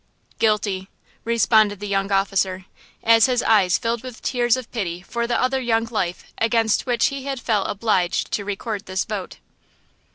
"Guilty," 0.39 0.89
responded 1.23 1.79
the 1.79 1.87
young 1.87 2.11
officer, 2.11 2.65
as 3.03 3.27
his 3.27 3.43
eyes 3.43 3.77
filled 3.77 4.01
with 4.01 4.19
tears 4.23 4.57
of 4.57 4.71
pity 4.71 5.03
for 5.03 5.27
the 5.27 5.39
other 5.39 5.61
young 5.61 5.85
life 5.85 6.25
against 6.39 6.87
which 6.87 7.09
he 7.09 7.25
had 7.25 7.39
felt 7.39 7.69
obliged 7.69 8.31
to 8.31 8.43
record 8.43 8.87
this 8.87 9.05
vote. 9.05 9.37